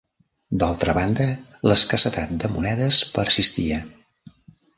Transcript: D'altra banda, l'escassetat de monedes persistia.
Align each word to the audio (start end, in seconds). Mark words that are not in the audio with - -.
D'altra 0.61 0.95
banda, 0.97 1.27
l'escassetat 1.73 2.33
de 2.45 2.51
monedes 2.55 2.99
persistia. 3.19 3.79